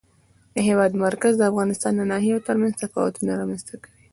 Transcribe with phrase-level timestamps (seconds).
[0.53, 3.97] د هېواد مرکز د افغانستان د ناحیو ترمنځ تفاوتونه رامنځ ته کوي.